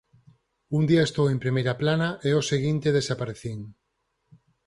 [0.77, 3.59] Un día estou en primeira plana e ao seguinte desaparecín».